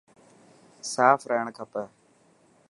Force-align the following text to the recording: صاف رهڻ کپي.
صاف 0.93 1.19
رهڻ 1.31 1.47
کپي. 1.57 1.83